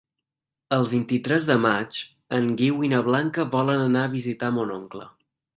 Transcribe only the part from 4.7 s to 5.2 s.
oncle.